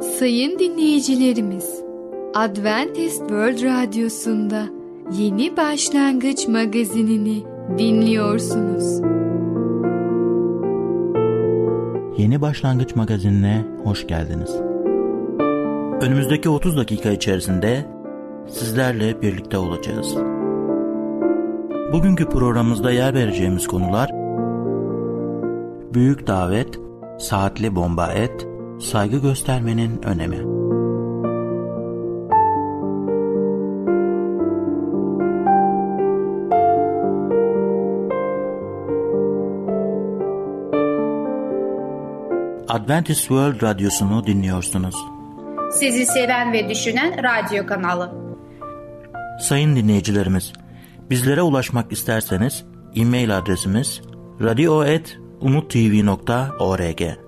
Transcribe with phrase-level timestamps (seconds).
[0.00, 1.82] Sayın dinleyicilerimiz,
[2.34, 4.66] Adventist World Radyosu'nda
[5.18, 7.42] Yeni Başlangıç magazinini
[7.78, 9.00] dinliyorsunuz.
[12.18, 14.54] Yeni Başlangıç magazinine hoş geldiniz.
[16.00, 17.86] Önümüzdeki 30 dakika içerisinde
[18.48, 20.14] sizlerle birlikte olacağız.
[21.92, 24.10] Bugünkü programımızda yer vereceğimiz konular
[25.94, 26.78] Büyük davet,
[27.18, 28.46] saatli bomba et,
[28.80, 30.58] saygı göstermenin önemi.
[42.68, 44.94] Adventist World Radyosu'nu dinliyorsunuz.
[45.72, 48.12] Sizi seven ve düşünen radyo kanalı.
[49.40, 50.52] Sayın dinleyicilerimiz,
[51.10, 52.64] bizlere ulaşmak isterseniz
[52.96, 54.02] e-mail adresimiz
[54.40, 57.27] radio.umutv.org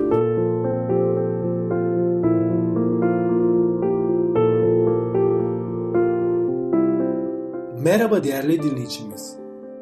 [7.83, 9.37] Merhaba değerli dinleyicimiz.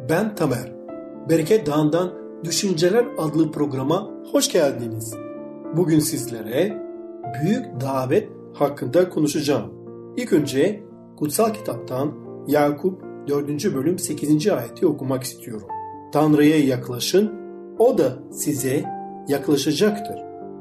[0.10, 0.72] Ben Tamer.
[1.30, 5.14] Bereket Dağı'ndan Düşünceler adlı programa hoş geldiniz.
[5.78, 6.84] Bugün sizlere
[7.42, 9.74] büyük davet hakkında konuşacağım.
[10.18, 10.84] İlk önce
[11.18, 12.14] kutsal kitaptan
[12.48, 13.76] Yakup 4.
[13.76, 14.48] bölüm 8.
[14.48, 15.68] ayeti okumak istiyorum.
[16.12, 17.32] Tanrı'ya yaklaşın,
[17.80, 18.84] o da size
[19.28, 20.16] yaklaşacaktır.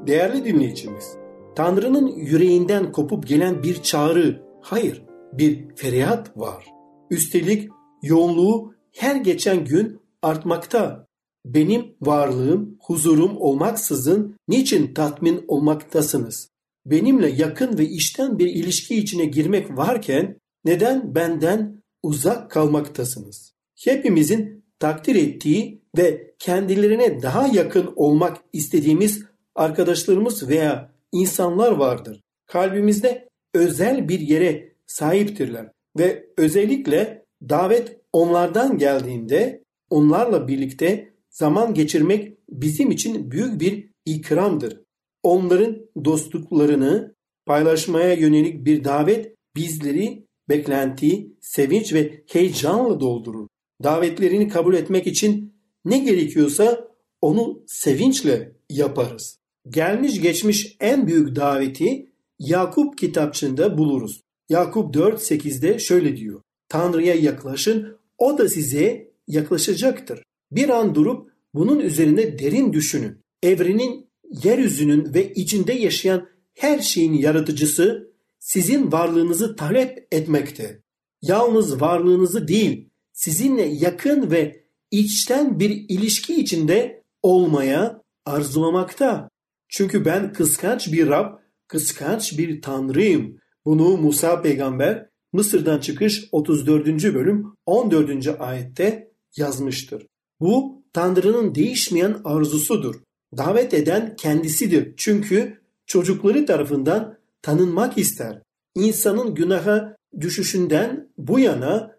[0.07, 1.17] Değerli dinleyicimiz,
[1.55, 6.78] Tanrı'nın yüreğinden kopup gelen bir çağrı, hayır bir feryat var.
[7.11, 7.69] Üstelik
[8.01, 11.07] yoğunluğu her geçen gün artmakta.
[11.45, 16.49] Benim varlığım, huzurum olmaksızın niçin tatmin olmaktasınız?
[16.85, 23.53] Benimle yakın ve işten bir ilişki içine girmek varken neden benden uzak kalmaktasınız?
[23.83, 29.23] Hepimizin takdir ettiği ve kendilerine daha yakın olmak istediğimiz
[29.55, 32.21] arkadaşlarımız veya insanlar vardır.
[32.45, 42.91] Kalbimizde özel bir yere sahiptirler ve özellikle davet onlardan geldiğinde onlarla birlikte zaman geçirmek bizim
[42.91, 44.81] için büyük bir ikramdır.
[45.23, 47.15] Onların dostluklarını
[47.45, 53.47] paylaşmaya yönelik bir davet bizleri beklenti, sevinç ve heyecanla doldurur.
[53.83, 55.53] Davetlerini kabul etmek için
[55.85, 56.87] ne gerekiyorsa
[57.21, 59.39] onu sevinçle yaparız.
[59.69, 64.21] Gelmiş geçmiş en büyük daveti Yakup kitapçığında buluruz.
[64.49, 66.41] Yakup 4.8'de şöyle diyor.
[66.69, 70.23] Tanrı'ya yaklaşın, o da size yaklaşacaktır.
[70.51, 73.17] Bir an durup bunun üzerine derin düşünün.
[73.43, 74.09] Evrenin,
[74.43, 80.81] yeryüzünün ve içinde yaşayan her şeyin yaratıcısı sizin varlığınızı talep etmekte.
[81.21, 89.29] Yalnız varlığınızı değil, sizinle yakın ve içten bir ilişki içinde olmaya arzulamakta.
[89.67, 93.39] Çünkü ben kıskanç bir Rab, kıskanç bir Tanrıyım.
[93.69, 96.87] Bunu Musa peygamber Mısır'dan çıkış 34.
[96.87, 98.27] bölüm 14.
[98.39, 100.07] ayette yazmıştır.
[100.39, 102.95] Bu Tanrı'nın değişmeyen arzusudur.
[103.37, 104.93] Davet eden kendisidir.
[104.97, 108.41] Çünkü çocukları tarafından tanınmak ister.
[108.75, 111.95] İnsanın günaha düşüşünden bu yana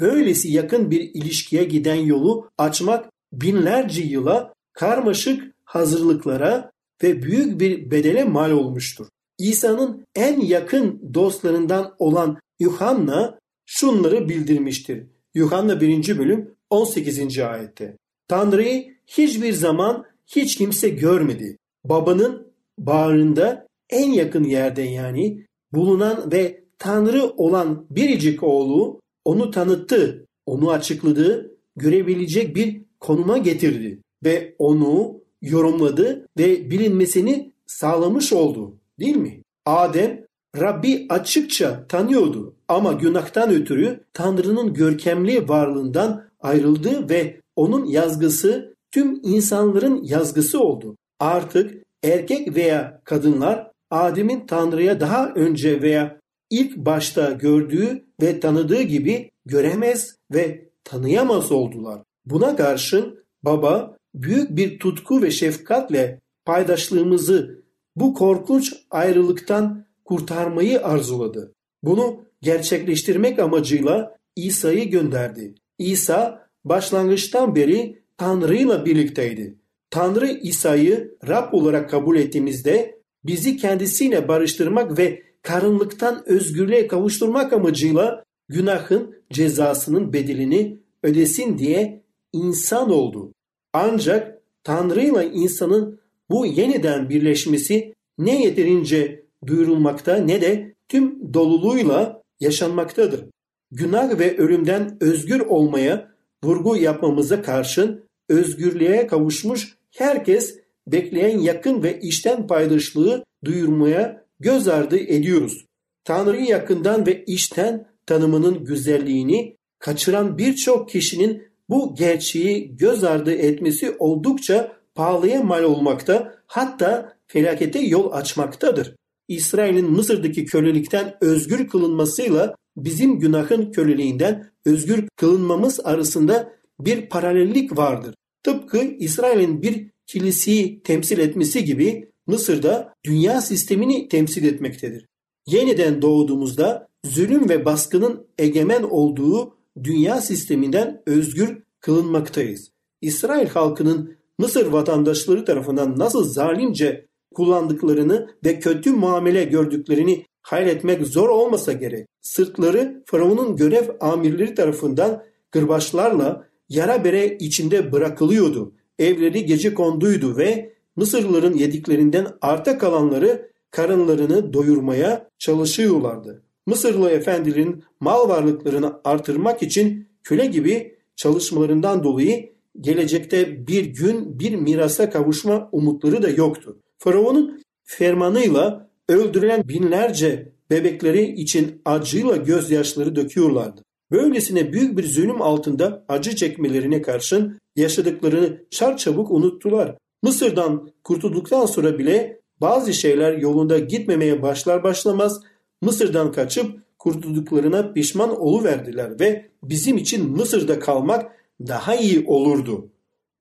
[0.00, 6.70] böylesi yakın bir ilişkiye giden yolu açmak binlerce yıla karmaşık hazırlıklara
[7.02, 9.06] ve büyük bir bedele mal olmuştur.
[9.38, 15.06] İsa'nın en yakın dostlarından olan Yuhanna şunları bildirmiştir.
[15.34, 16.18] Yuhanna 1.
[16.18, 17.38] bölüm 18.
[17.38, 17.96] ayette.
[18.28, 21.56] Tanrı'yı hiçbir zaman hiç kimse görmedi.
[21.84, 30.70] Babanın bağrında en yakın yerde yani bulunan ve Tanrı olan biricik oğlu onu tanıttı, onu
[30.70, 38.77] açıkladı, görebilecek bir konuma getirdi ve onu yorumladı ve bilinmesini sağlamış oldu.
[39.00, 39.42] Değil mi?
[39.66, 40.24] Adem
[40.56, 50.02] Rabbi açıkça tanıyordu ama günahtan ötürü Tanrı'nın görkemli varlığından ayrıldı ve onun yazgısı tüm insanların
[50.02, 50.96] yazgısı oldu.
[51.20, 56.20] Artık erkek veya kadınlar Adem'in Tanrı'ya daha önce veya
[56.50, 62.02] ilk başta gördüğü ve tanıdığı gibi göremez ve tanıyamaz oldular.
[62.24, 67.57] Buna karşın baba büyük bir tutku ve şefkatle paydaşlığımızı
[68.00, 71.52] bu korkunç ayrılıktan kurtarmayı arzuladı.
[71.82, 75.54] Bunu gerçekleştirmek amacıyla İsa'yı gönderdi.
[75.78, 79.58] İsa başlangıçtan beri Tanrı ile birlikteydi.
[79.90, 89.14] Tanrı İsa'yı Rab olarak kabul ettiğimizde bizi kendisiyle barıştırmak ve karınlıktan özgürlüğe kavuşturmak amacıyla günahın
[89.32, 92.02] cezasının bedelini ödesin diye
[92.32, 93.32] insan oldu.
[93.72, 95.97] Ancak Tanrı ile insanın
[96.30, 103.24] bu yeniden birleşmesi ne yeterince duyurulmakta ne de tüm doluluğuyla yaşanmaktadır.
[103.70, 106.12] Günah ve ölümden özgür olmaya
[106.44, 115.64] vurgu yapmamıza karşın özgürlüğe kavuşmuş herkes bekleyen yakın ve işten paydaşlığı duyurmaya göz ardı ediyoruz.
[116.04, 124.77] Tanrı'yı yakından ve işten tanımının güzelliğini kaçıran birçok kişinin bu gerçeği göz ardı etmesi oldukça
[124.98, 128.96] pahalıya mal olmakta hatta felakete yol açmaktadır.
[129.28, 138.14] İsrail'in Mısır'daki kölelikten özgür kılınmasıyla bizim günahın köleliğinden özgür kılınmamız arasında bir paralellik vardır.
[138.42, 145.06] Tıpkı İsrail'in bir kiliseyi temsil etmesi gibi Mısır'da dünya sistemini temsil etmektedir.
[145.46, 152.70] Yeniden doğduğumuzda zulüm ve baskının egemen olduğu dünya sisteminden özgür kılınmaktayız.
[153.00, 161.72] İsrail halkının Mısır vatandaşları tarafından nasıl zalimce kullandıklarını ve kötü muamele gördüklerini hayretmek zor olmasa
[161.72, 162.06] gerek.
[162.20, 168.72] Sırtları Firavun'un görev amirleri tarafından kırbaçlarla yara bere içinde bırakılıyordu.
[168.98, 176.42] Evleri gece konduydu ve Mısırlıların yediklerinden arta kalanları karınlarını doyurmaya çalışıyorlardı.
[176.66, 185.10] Mısırlı efendilerin mal varlıklarını artırmak için köle gibi çalışmalarından dolayı gelecekte bir gün bir mirasa
[185.10, 186.78] kavuşma umutları da yoktu.
[186.98, 193.82] Firavun'un fermanıyla öldürülen binlerce bebekleri için acıyla gözyaşları döküyorlardı.
[194.10, 199.96] Böylesine büyük bir zulüm altında acı çekmelerine karşın yaşadıklarını çarçabuk unuttular.
[200.22, 205.40] Mısır'dan kurtulduktan sonra bile bazı şeyler yolunda gitmemeye başlar başlamaz
[205.82, 211.32] Mısır'dan kaçıp kurtulduklarına pişman oluverdiler ve bizim için Mısır'da kalmak
[211.66, 212.88] daha iyi olurdu.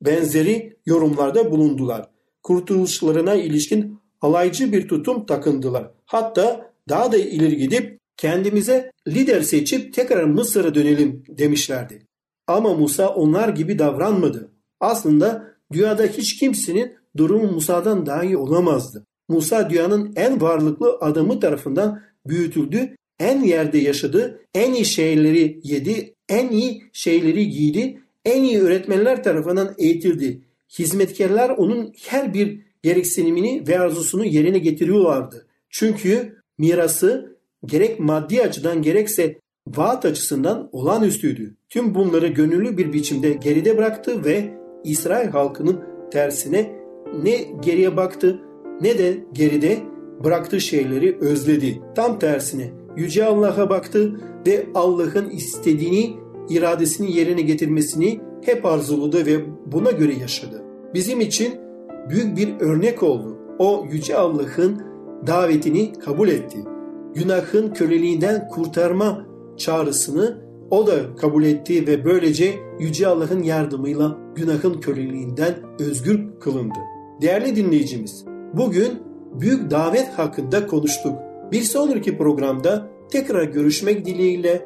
[0.02, 2.10] Benzeri yorumlarda bulundular.
[2.44, 5.92] Kurtuluşlarına ilişkin alaycı bir tutum takındılar.
[6.06, 12.08] Hatta daha da ileri gidip kendimize lider seçip tekrar Mısır'a dönelim demişlerdi.
[12.48, 14.52] Ama Musa onlar gibi davranmadı.
[14.80, 19.06] Aslında dünyada hiç kimsenin durumu Musa'dan daha iyi olamazdı.
[19.30, 26.50] Musa dünyanın en varlıklı adamı tarafından büyütüldü, en yerde yaşadı, en iyi şeyleri yedi, en
[26.50, 30.42] iyi şeyleri giydi, en iyi öğretmenler tarafından eğitildi.
[30.80, 35.48] Hizmetkarlar onun her bir gereksinimini ve arzusunu yerine getiriyorlardı.
[35.70, 41.56] Çünkü mirası gerek maddi açıdan gerekse vaat açısından olağanüstüydü.
[41.70, 44.54] Tüm bunları gönüllü bir biçimde geride bıraktı ve
[44.84, 46.76] İsrail halkının tersine
[47.24, 48.40] ne geriye baktı
[48.82, 49.78] ne de geride
[50.24, 51.82] bıraktığı şeyleri özledi.
[51.96, 56.18] Tam tersine Yüce Allah'a baktı ve Allah'ın istediğini,
[56.50, 60.64] iradesini yerine getirmesini hep arzuladı ve buna göre yaşadı.
[60.94, 61.54] Bizim için
[62.10, 63.38] büyük bir örnek oldu.
[63.60, 64.82] O Yüce Allah'ın
[65.28, 66.58] davetini kabul etti.
[67.16, 69.26] Günahın köleliğinden kurtarma
[69.58, 76.80] çağrısını o da kabul etti ve böylece Yüce Allah'ın yardımıyla günahın köleliğinden özgür kılındı.
[77.22, 78.92] Değerli dinleyicimiz, bugün
[79.34, 81.14] büyük davet hakkında konuştuk.
[81.52, 84.66] Bir sonraki programda tekrar görüşmek dileğiyle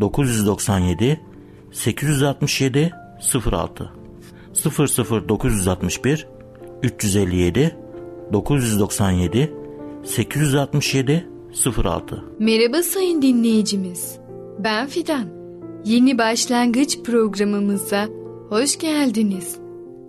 [0.00, 1.20] 997
[1.72, 2.92] 867
[3.52, 3.90] 06
[5.28, 6.26] 00961
[6.82, 7.76] 357
[8.32, 9.52] 997
[10.04, 11.26] 867
[11.84, 14.18] 06 Merhaba sayın dinleyicimiz.
[14.58, 15.26] Ben Fidan.
[15.84, 18.08] Yeni başlangıç programımıza
[18.48, 19.56] hoş geldiniz.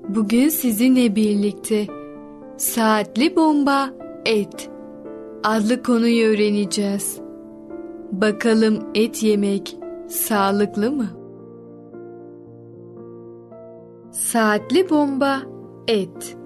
[0.10, 1.88] Bugün sizinle birlikte
[2.58, 3.94] Saatli Bomba
[4.26, 4.70] Et
[5.44, 7.21] adlı konuyu öğreneceğiz.
[8.12, 9.78] Bakalım et yemek
[10.08, 11.08] sağlıklı mı?
[14.12, 15.42] Saatli Bomba
[15.88, 16.38] Et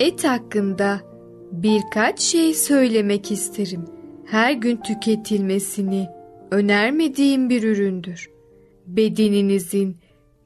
[0.00, 1.00] Et hakkında
[1.52, 3.84] birkaç şey söylemek isterim.
[4.24, 6.08] Her gün tüketilmesini
[6.50, 8.30] önermediğim bir üründür.
[8.86, 9.96] bedeninizin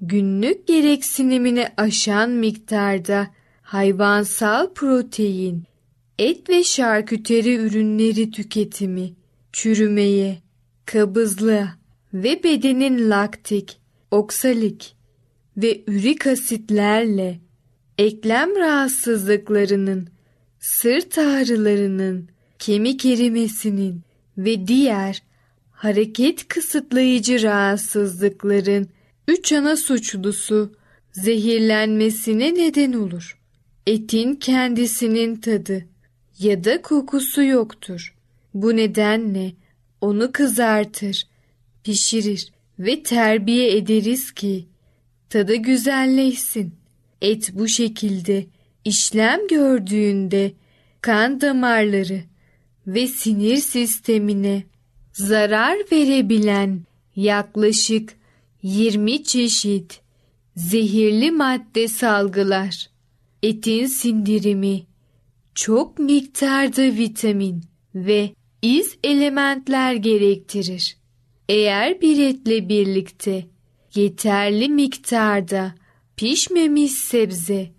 [0.01, 3.27] günlük gereksinimini aşan miktarda
[3.63, 5.63] hayvansal protein,
[6.19, 9.13] et ve şarküteri ürünleri tüketimi,
[9.53, 10.42] çürümeye,
[10.87, 11.79] kabızlığa
[12.15, 13.79] ve bedenin laktik,
[14.11, 14.97] oksalik
[15.57, 17.41] ve ürik asitlerle
[17.99, 20.09] eklem rahatsızlıklarının,
[20.61, 24.01] sırt ağrılarının, kemik erimesinin
[24.39, 25.23] ve diğer
[25.71, 28.89] hareket kısıtlayıcı rahatsızlıkların
[29.29, 30.73] üç ana suçlusu
[31.13, 33.39] zehirlenmesine neden olur.
[33.87, 35.85] Etin kendisinin tadı
[36.39, 38.15] ya da kokusu yoktur.
[38.55, 39.53] Bu nedenle
[40.03, 41.27] onu kızartır,
[41.85, 44.67] pişirir ve terbiye ederiz ki
[45.31, 46.75] tadı güzelleşsin.
[47.23, 48.47] Et bu şekilde
[48.85, 50.53] işlem gördüğünde
[51.01, 52.21] kan damarları
[52.87, 54.63] ve sinir sistemine
[55.13, 56.81] zarar verebilen
[57.17, 58.15] yaklaşık
[58.63, 60.01] 20 çeşit
[60.57, 62.91] zehirli madde salgılar.
[63.43, 64.83] Etin sindirimi
[65.55, 70.97] çok miktarda vitamin ve iz elementler gerektirir.
[71.49, 73.47] Eğer bir etle birlikte
[73.95, 75.75] yeterli miktarda
[76.17, 77.71] pişmemiş sebze,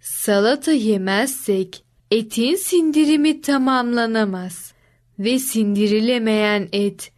[0.00, 4.72] salata yemezsek etin sindirimi tamamlanamaz
[5.18, 7.12] ve sindirilemeyen et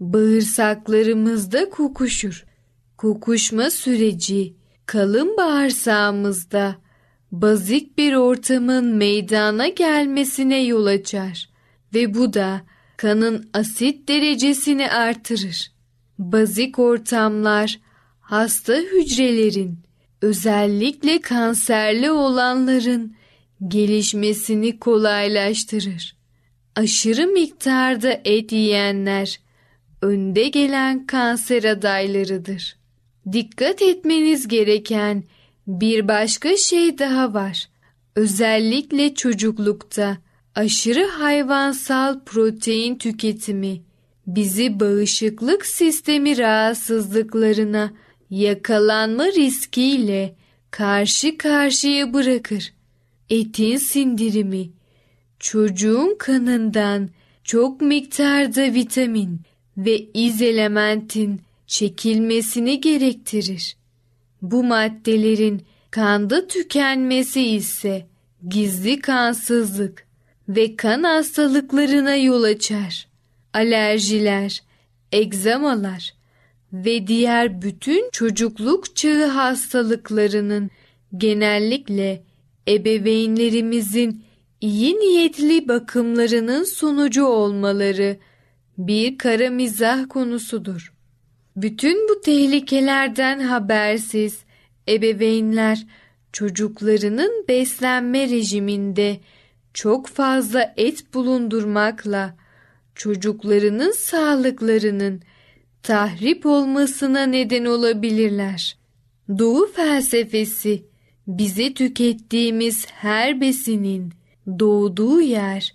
[0.00, 2.44] bağırsaklarımızda kokuşur.
[2.96, 4.54] Kokuşma süreci
[4.86, 6.76] kalın bağırsağımızda
[7.32, 11.51] bazik bir ortamın meydana gelmesine yol açar
[11.94, 12.62] ve bu da
[12.96, 15.72] kanın asit derecesini artırır.
[16.18, 17.78] Bazik ortamlar
[18.20, 19.78] hasta hücrelerin
[20.22, 23.16] özellikle kanserli olanların
[23.68, 26.16] gelişmesini kolaylaştırır.
[26.76, 29.40] Aşırı miktarda et yiyenler
[30.02, 32.76] önde gelen kanser adaylarıdır.
[33.32, 35.24] Dikkat etmeniz gereken
[35.66, 37.68] bir başka şey daha var.
[38.16, 40.18] Özellikle çocuklukta
[40.54, 43.82] aşırı hayvansal protein tüketimi
[44.26, 47.92] bizi bağışıklık sistemi rahatsızlıklarına
[48.30, 50.36] yakalanma riskiyle
[50.70, 52.72] karşı karşıya bırakır.
[53.30, 54.70] Etin sindirimi
[55.38, 57.08] çocuğun kanından
[57.44, 59.40] çok miktarda vitamin
[59.76, 63.76] ve iz elementin çekilmesini gerektirir.
[64.42, 68.06] Bu maddelerin kanda tükenmesi ise
[68.48, 70.06] gizli kansızlık
[70.48, 73.08] ve kan hastalıklarına yol açar.
[73.54, 74.62] Alerjiler,
[75.12, 76.14] egzamalar
[76.72, 80.70] ve diğer bütün çocukluk çağı hastalıklarının
[81.16, 82.22] genellikle
[82.68, 84.24] ebeveynlerimizin
[84.60, 88.16] iyi niyetli bakımlarının sonucu olmaları
[88.78, 90.92] bir kara mizah konusudur.
[91.56, 94.38] Bütün bu tehlikelerden habersiz
[94.88, 95.86] ebeveynler
[96.32, 99.20] çocuklarının beslenme rejiminde
[99.74, 102.36] çok fazla et bulundurmakla
[102.94, 105.22] çocuklarının sağlıklarının
[105.82, 108.76] tahrip olmasına neden olabilirler.
[109.38, 110.84] Doğu felsefesi
[111.26, 114.12] bize tükettiğimiz her besinin
[114.58, 115.74] doğduğu yer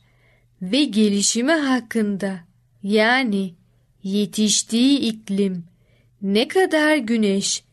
[0.61, 2.39] ve gelişimi hakkında
[2.83, 3.53] yani
[4.03, 5.63] yetiştiği iklim
[6.21, 7.63] ne kadar güneş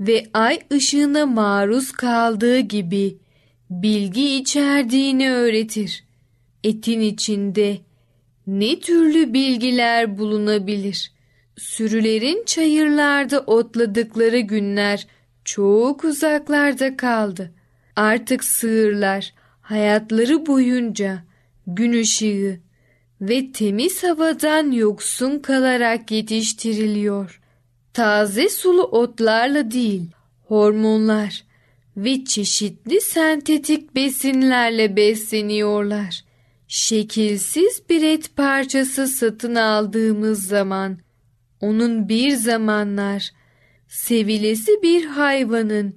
[0.00, 3.18] ve ay ışığına maruz kaldığı gibi
[3.82, 6.04] bilgi içerdiğini öğretir.
[6.64, 7.78] Etin içinde
[8.46, 11.12] ne türlü bilgiler bulunabilir?
[11.56, 15.06] Sürülerin çayırlarda otladıkları günler
[15.44, 17.52] çok uzaklarda kaldı.
[17.96, 21.22] Artık sığırlar hayatları boyunca
[21.66, 22.60] gün ışığı
[23.20, 27.40] ve temiz havadan yoksun kalarak yetiştiriliyor.
[27.92, 30.02] Taze sulu otlarla değil,
[30.48, 31.44] hormonlar
[31.96, 36.24] ve çeşitli sentetik besinlerle besleniyorlar.
[36.68, 40.98] Şekilsiz bir et parçası satın aldığımız zaman
[41.60, 43.30] onun bir zamanlar
[43.88, 45.94] sevilesi bir hayvanın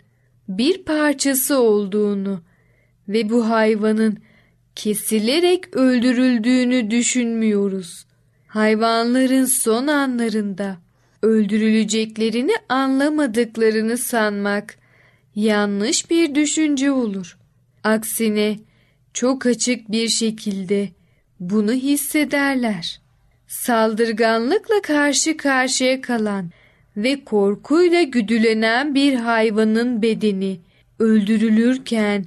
[0.48, 2.42] bir parçası olduğunu
[3.08, 4.18] ve bu hayvanın
[4.76, 8.06] kesilerek öldürüldüğünü düşünmüyoruz.
[8.48, 10.78] Hayvanların son anlarında
[11.22, 14.78] öldürüleceklerini anlamadıklarını sanmak
[15.38, 17.38] yanlış bir düşünce olur.
[17.84, 18.60] Aksine
[19.14, 20.90] çok açık bir şekilde
[21.40, 23.02] bunu hissederler.
[23.48, 26.50] Saldırganlıkla karşı karşıya kalan
[26.98, 30.60] ve korkuyla güdülenen bir hayvanın bedeni
[31.00, 32.26] öldürülürken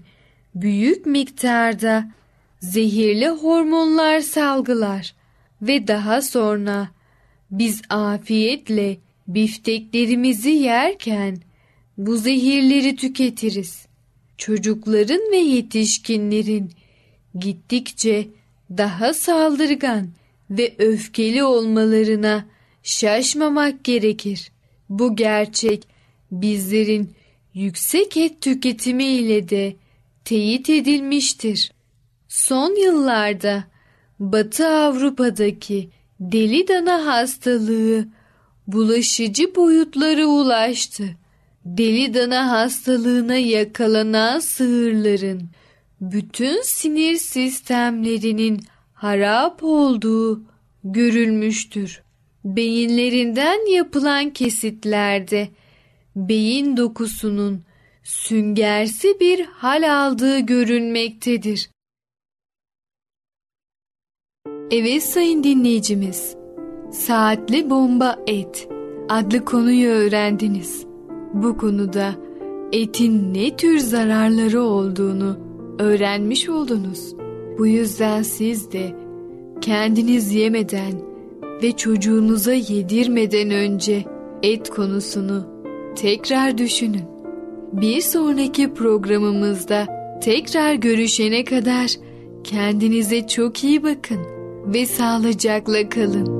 [0.55, 2.11] büyük miktarda
[2.61, 5.15] zehirli hormonlar salgılar
[5.63, 6.89] ve daha sonra
[7.51, 8.97] biz afiyetle
[9.29, 11.37] Bifteklerimizi yerken
[12.07, 13.87] bu zehirleri tüketiriz.
[14.39, 16.71] Çocukların ve yetişkinlerin
[17.39, 18.29] gittikçe
[18.71, 20.09] daha saldırgan
[20.51, 22.47] ve öfkeli olmalarına
[22.83, 24.53] şaşmamak gerekir.
[24.89, 25.89] Bu gerçek
[26.33, 27.11] bizlerin
[27.55, 29.77] yüksek et tüketimi ile de
[30.25, 31.73] teyit edilmiştir.
[32.29, 33.65] Son yıllarda
[34.21, 35.89] Batı Avrupa'daki
[36.21, 38.09] deli dana hastalığı
[38.67, 41.17] bulaşıcı boyutlara ulaştı.
[41.65, 45.51] Deli dana hastalığına yakalanan sığırların
[46.01, 48.61] bütün sinir sistemlerinin
[48.93, 50.43] harap olduğu
[50.85, 52.03] görülmüştür.
[52.45, 55.49] Beyinlerinden yapılan kesitlerde
[56.17, 57.63] beyin dokusunun
[58.03, 61.71] süngersi bir hal aldığı görünmektedir.
[64.71, 66.37] Evet sayın dinleyicimiz,
[66.93, 68.69] Saatli Bomba Et
[69.09, 70.90] adlı konuyu öğrendiniz.
[71.35, 72.15] Bu konuda
[72.73, 75.37] etin ne tür zararları olduğunu
[75.79, 77.15] öğrenmiş oldunuz.
[77.59, 78.97] Bu yüzden siz de
[79.61, 80.93] kendiniz yemeden
[81.63, 84.05] ve çocuğunuza yedirmeden önce
[84.43, 85.47] et konusunu
[85.97, 87.05] tekrar düşünün.
[87.73, 89.87] Bir sonraki programımızda
[90.21, 91.91] tekrar görüşene kadar
[92.45, 94.19] kendinize çok iyi bakın
[94.67, 96.40] ve sağlıcakla kalın.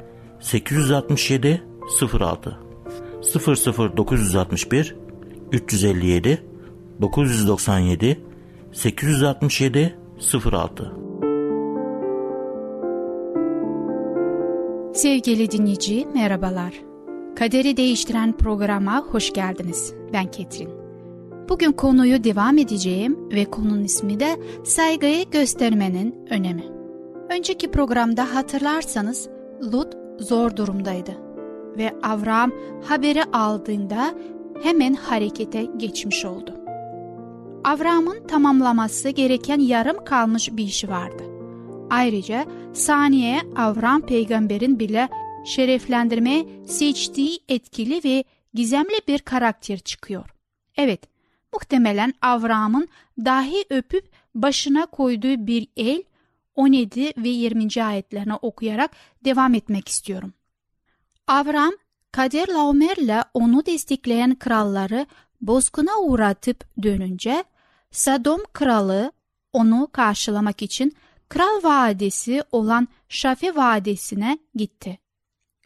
[0.41, 1.63] 867
[2.19, 2.57] 06
[3.97, 4.95] 00961
[5.51, 6.43] 357
[7.01, 8.19] 997
[8.71, 9.95] 867
[10.51, 10.91] 06
[14.93, 16.73] Sevgili dinleyici merhabalar.
[17.35, 19.93] Kaderi değiştiren programa hoş geldiniz.
[20.13, 20.69] Ben Ketrin.
[21.49, 26.63] Bugün konuyu devam edeceğim ve konunun ismi de saygıyı göstermenin önemi.
[27.29, 29.29] Önceki programda hatırlarsanız
[29.73, 31.11] Lut zor durumdaydı
[31.77, 32.51] ve Avram
[32.83, 34.13] haberi aldığında
[34.63, 36.55] hemen harekete geçmiş oldu.
[37.63, 41.23] Avram'ın tamamlaması gereken yarım kalmış bir işi vardı.
[41.89, 45.09] Ayrıca saniye Avram peygamberin bile
[45.45, 50.29] şereflendirmeye seçtiği etkili ve gizemli bir karakter çıkıyor.
[50.77, 51.01] Evet,
[51.53, 52.87] muhtemelen Avram'ın
[53.25, 56.03] dahi öpüp başına koyduğu bir el
[56.61, 57.83] 17 ve 20.
[57.83, 58.91] ayetlerini okuyarak
[59.25, 60.33] devam etmek istiyorum.
[61.27, 61.71] Avram,
[62.11, 65.05] Kadir Laomer'le onu destekleyen kralları
[65.41, 67.43] bozguna uğratıp dönünce
[67.91, 69.11] Sadom kralı
[69.53, 70.93] onu karşılamak için
[71.29, 74.99] Kral Vadisi olan Şafe Vadisi'ne gitti.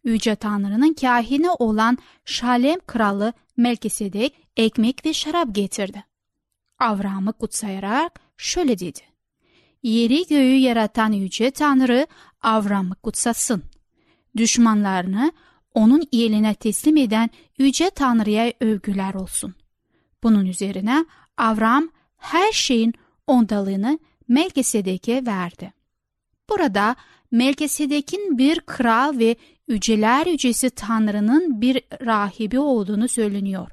[0.04, 6.04] Yüce Tanrı'nın kahini olan Şalem kralı Melkisedek ekmek ve şarap getirdi.
[6.80, 9.15] Avram'ı kutsayarak şöyle dedi.
[9.86, 12.08] Yeri göğü yaratan Yüce Tanrı
[12.42, 13.64] Avram'ı kutsasın.
[14.38, 15.32] Düşmanlarını
[15.74, 19.56] onun eline teslim eden Yüce Tanrı'ya övgüler olsun.
[20.24, 21.06] Bunun üzerine
[21.38, 22.94] Avram her şeyin
[23.28, 25.74] ondalığını Melkisedek'e verdi.
[26.50, 26.96] Burada
[27.32, 29.36] Melkisedek'in bir kral ve
[29.68, 33.72] yüceler yücesi Tanrı'nın bir rahibi olduğunu söyleniyor.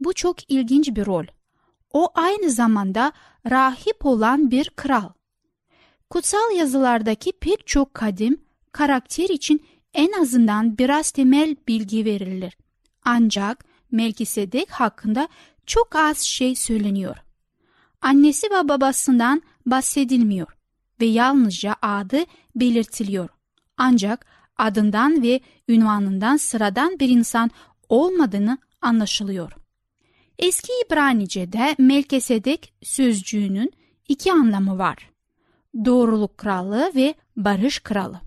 [0.00, 1.24] Bu çok ilginç bir rol.
[1.92, 3.12] O aynı zamanda
[3.50, 5.17] rahip olan bir kral.
[6.10, 8.40] Kutsal yazılardaki pek çok kadim
[8.72, 12.56] karakter için en azından biraz temel bilgi verilir.
[13.04, 15.28] Ancak Melkisedek hakkında
[15.66, 17.16] çok az şey söyleniyor.
[18.02, 20.56] Annesi ve babasından bahsedilmiyor
[21.00, 22.24] ve yalnızca adı
[22.56, 23.28] belirtiliyor.
[23.76, 27.50] Ancak adından ve ünvanından sıradan bir insan
[27.88, 29.52] olmadığını anlaşılıyor.
[30.38, 33.72] Eski İbranice'de Melkisedek sözcüğünün
[34.08, 35.10] iki anlamı var.
[35.84, 38.20] Doğruluk kralı ve barış kralı.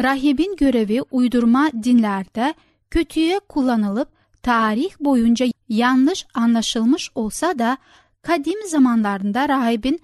[0.00, 2.54] Rahibin görevi uydurma dinlerde
[2.90, 4.08] kötüye kullanılıp
[4.42, 7.78] tarih boyunca yanlış anlaşılmış olsa da
[8.22, 10.00] kadim zamanlarında rahibin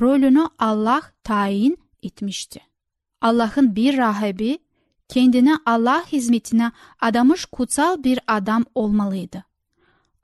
[0.00, 2.60] rolünü Allah tayin etmişti.
[3.20, 4.58] Allah'ın bir rahibi
[5.08, 9.44] kendine Allah hizmetine adamış kutsal bir adam olmalıydı.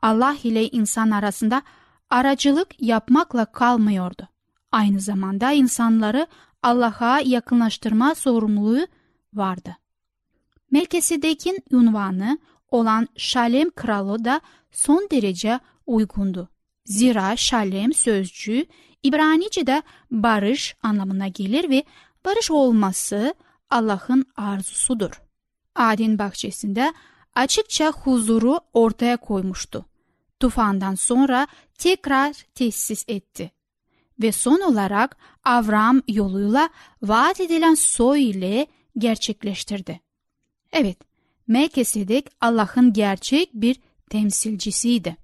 [0.02, 1.62] Allah ile insan arasında
[2.10, 4.28] aracılık yapmakla kalmıyordu.
[4.74, 6.26] Aynı zamanda insanları
[6.62, 8.86] Allah'a yakınlaştırma sorumluluğu
[9.34, 9.76] vardı.
[10.70, 12.38] Melkisedek'in unvanı
[12.70, 14.40] olan Şalem kralı da
[14.72, 16.48] son derece uygundu.
[16.84, 18.66] Zira Şalem sözcüğü
[19.02, 21.84] İbranice'de barış anlamına gelir ve
[22.24, 23.34] barış olması
[23.70, 25.22] Allah'ın arzusudur.
[25.74, 26.92] Adin bahçesinde
[27.34, 29.86] açıkça huzuru ortaya koymuştu.
[30.40, 31.46] Tufandan sonra
[31.78, 33.50] tekrar tesis etti.
[34.22, 36.68] Ve son olarak Avram yoluyla
[37.02, 38.66] vaat edilen soy ile
[38.98, 40.00] gerçekleştirdi.
[40.72, 40.98] Evet,
[41.46, 45.16] Melkisedek Allah'ın gerçek bir temsilcisiydi.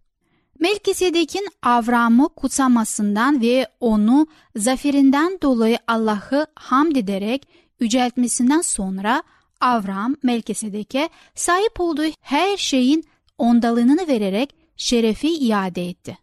[0.59, 4.26] Melkisedek'in Avram'ı kutsamasından ve onu
[4.57, 7.48] zaferinden dolayı Allah'ı hamd ederek
[7.81, 9.22] yüceltmesinden sonra
[9.61, 13.05] Avram Melkisedek'e sahip olduğu her şeyin
[13.38, 16.18] ondalığını vererek şerefi iade etti.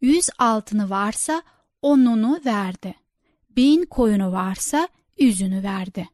[0.00, 1.42] Yüz altını varsa
[1.84, 2.94] onunu verdi.
[3.56, 6.08] Bin koyunu varsa yüzünü verdi.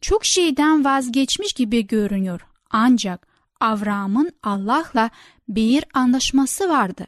[0.00, 2.46] Çok şeyden vazgeçmiş gibi görünüyor.
[2.70, 3.26] Ancak
[3.60, 5.10] Avram'ın Allah'la
[5.48, 7.06] bir anlaşması vardı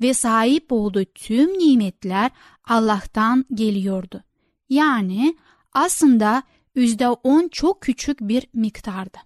[0.00, 2.30] ve sahip olduğu tüm nimetler
[2.64, 4.24] Allah'tan geliyordu.
[4.68, 5.36] Yani
[5.72, 6.42] aslında
[6.74, 9.18] yüzde on çok küçük bir miktardı.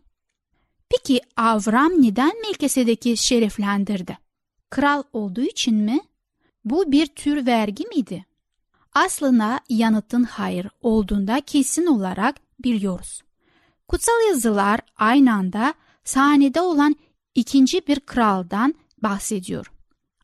[0.90, 4.18] Peki Avram neden Melkisedek'i şereflendirdi?
[4.70, 6.00] Kral olduğu için mi?
[6.64, 8.24] Bu bir tür vergi miydi?
[8.92, 13.22] Aslında yanıtın hayır olduğunda kesin olarak biliyoruz.
[13.88, 15.74] Kutsal yazılar aynı anda
[16.04, 16.96] sahnede olan
[17.34, 19.72] ikinci bir kraldan bahsediyor.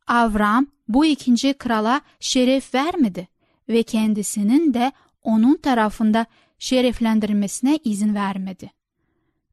[0.07, 3.29] Avram bu ikinci krala şeref vermedi
[3.69, 6.27] ve kendisinin de onun tarafında
[6.59, 8.71] şereflendirmesine izin vermedi.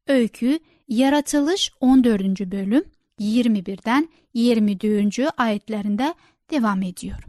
[0.08, 2.21] Öykü Yaratılış 14.
[2.39, 2.84] bölüm
[3.19, 5.19] 21'den 24.
[5.38, 6.13] ayetlerinde
[6.51, 7.23] devam ediyor.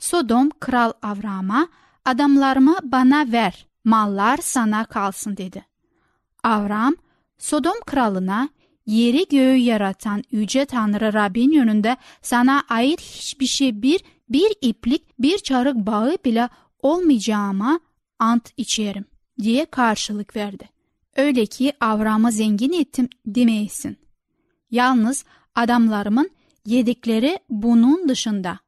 [0.00, 1.68] Sodom kral Avram'a
[2.04, 5.66] adamlarımı bana ver mallar sana kalsın dedi.
[6.44, 6.94] Avram
[7.38, 8.48] Sodom kralına
[8.86, 15.38] yeri göğü yaratan yüce Tanrı Rabbin yönünde sana ait hiçbir şey bir, bir iplik bir
[15.38, 16.48] çarık bağı bile
[16.78, 17.80] olmayacağıma
[18.18, 19.04] ant içerim
[19.42, 20.68] diye karşılık verdi.
[21.16, 23.96] Öyle ki Avram'ı zengin ettim demeyesin.
[24.70, 25.24] Yalnız
[25.54, 26.30] adamlarımın
[26.66, 28.58] yedikleri bunun dışında.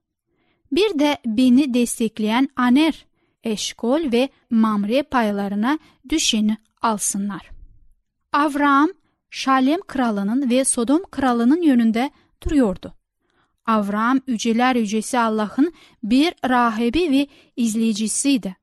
[0.72, 3.06] Bir de beni destekleyen Aner,
[3.44, 5.78] Eşkol ve Mamre paylarına
[6.08, 7.50] düşeni alsınlar.
[8.32, 8.88] Avram,
[9.30, 12.10] Şalem kralının ve Sodom kralının yönünde
[12.44, 12.94] duruyordu.
[13.66, 17.26] Avram yüceler yücesi Allah'ın bir rahibi ve
[17.56, 18.56] izleyicisiydi.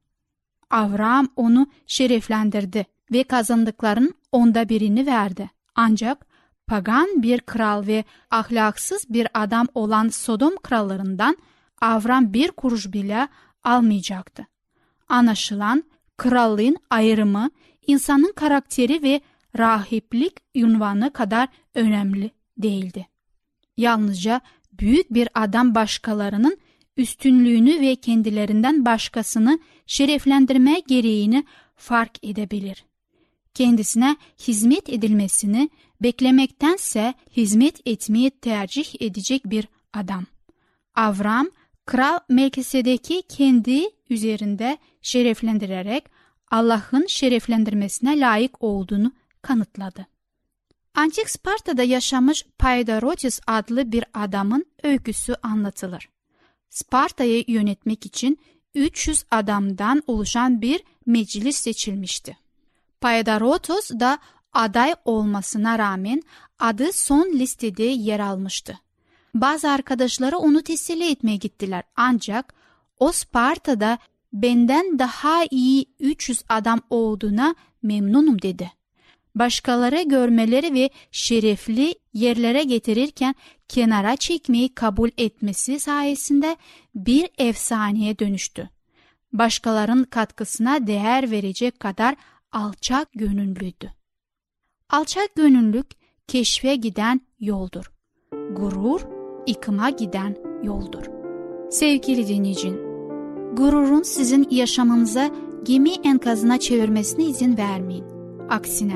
[0.69, 5.49] Avram onu şereflendirdi ve kazandıkların onda birini verdi.
[5.75, 6.25] Ancak
[6.69, 11.37] pagan bir kral ve ahlaksız bir adam olan Sodom krallarından
[11.81, 13.27] Avram bir kuruş bile
[13.63, 14.47] almayacaktı.
[15.07, 15.83] Anlaşılan
[16.17, 17.49] krallığın ayrımı
[17.87, 19.21] insanın karakteri ve
[19.57, 23.07] rahiplik ünvanı kadar önemli değildi.
[23.77, 24.41] Yalnızca
[24.73, 26.57] büyük bir adam başkalarının
[26.97, 31.43] üstünlüğünü ve kendilerinden başkasını şereflendirme gereğini
[31.75, 32.85] fark edebilir.
[33.53, 35.69] Kendisine hizmet edilmesini
[36.01, 40.25] beklemektense hizmet etmeyi tercih edecek bir adam.
[40.95, 41.47] Avram,
[41.85, 46.03] Kral Melkisedek'i kendi üzerinde şereflendirerek
[46.51, 50.07] Allah'ın şereflendirmesine layık olduğunu kanıtladı.
[50.95, 56.09] Antik Sparta'da yaşamış Paidarotis adlı bir adamın öyküsü anlatılır.
[56.69, 58.39] Sparta'yı yönetmek için
[58.75, 62.37] 300 adamdan oluşan bir meclis seçilmişti.
[63.01, 64.19] Paidarotos da
[64.53, 66.21] aday olmasına rağmen
[66.59, 68.79] adı son listede yer almıştı.
[69.33, 72.53] Bazı arkadaşları onu teselli etmeye gittiler ancak
[72.99, 73.97] o Sparta'da
[74.33, 78.71] benden daha iyi 300 adam olduğuna memnunum dedi.
[79.35, 83.35] Başkaları görmeleri ve şerefli yerlere getirirken
[83.67, 86.57] kenara çekmeyi kabul etmesi sayesinde
[86.95, 88.69] bir efsaneye dönüştü.
[89.33, 92.15] Başkalarının katkısına değer verecek kadar
[92.51, 93.98] alçak gönüllüydü.
[94.89, 95.85] Alçak gönüllülük
[96.27, 97.91] keşfe giden yoldur.
[98.55, 99.01] Gurur
[99.47, 101.03] yıkıma giden yoldur.
[101.71, 102.75] Sevgili dinleyicin,
[103.55, 105.29] gururun sizin yaşamınıza
[105.63, 108.05] gemi enkazına çevirmesine izin vermeyin.
[108.49, 108.95] Aksine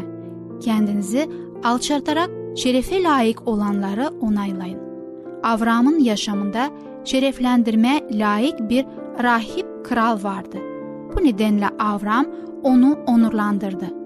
[0.61, 1.29] kendinizi
[1.63, 4.79] alçaltarak şerefe layık olanları onaylayın.
[5.43, 6.69] Avram'ın yaşamında
[7.05, 8.85] şereflendirme layık bir
[9.23, 10.57] rahip kral vardı.
[11.15, 12.25] Bu nedenle Avram
[12.63, 14.02] onu onurlandırdı.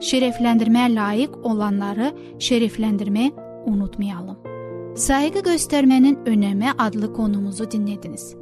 [0.00, 3.32] Şereflendirmeye layık olanları şereflendirmeyi
[3.66, 4.38] unutmayalım.
[4.96, 8.36] Saygı göstermenin önemi adlı konumuzu dinlediniz.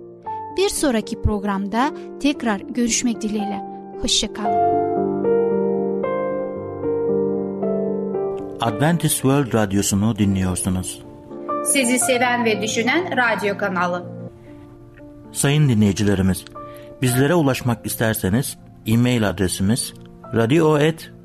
[0.57, 3.61] Bir sonraki programda tekrar görüşmek dileğiyle.
[4.01, 4.75] Hoşçakalın.
[8.61, 11.03] Adventist World Radyosu'nu dinliyorsunuz.
[11.65, 14.05] Sizi seven ve düşünen radyo kanalı.
[15.33, 16.45] Sayın dinleyicilerimiz,
[17.03, 19.95] bizlere ulaşmak isterseniz e-mail adresimiz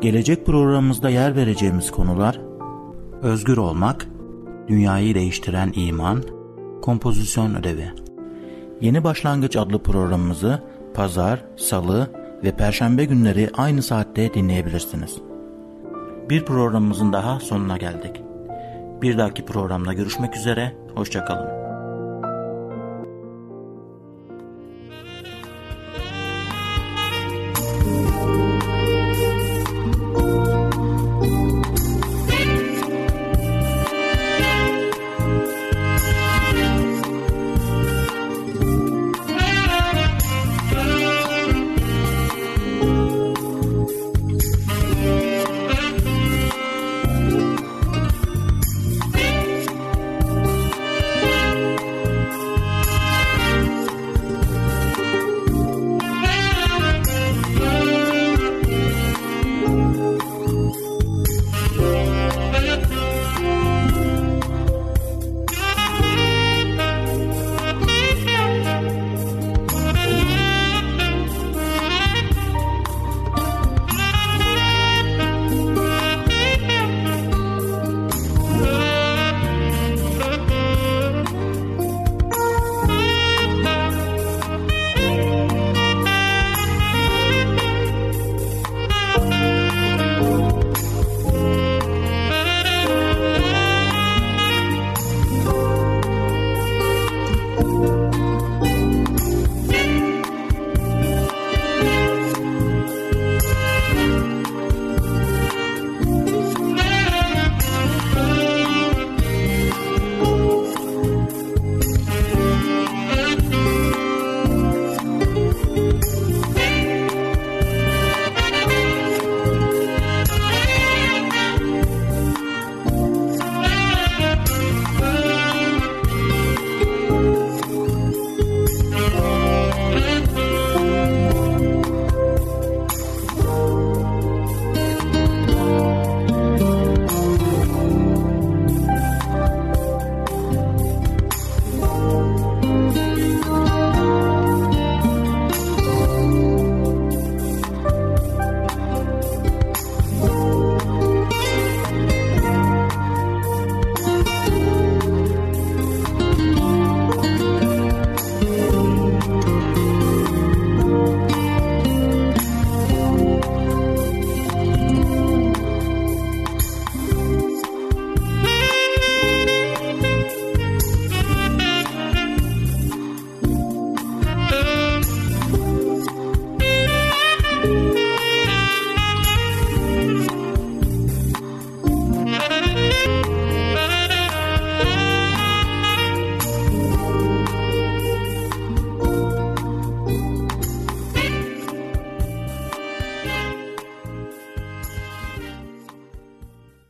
[0.00, 2.40] Gelecek programımızda yer vereceğimiz konular
[3.22, 4.06] Özgür olmak,
[4.68, 6.22] dünyayı değiştiren iman,
[6.82, 7.92] kompozisyon ödevi.
[8.80, 10.62] Yeni Başlangıç adlı programımızı
[10.94, 12.10] pazar, salı
[12.44, 15.16] ve perşembe günleri aynı saatte dinleyebilirsiniz.
[16.30, 18.22] Bir programımızın daha sonuna geldik.
[19.02, 21.65] Bir dahaki programda görüşmek üzere, hoşçakalın.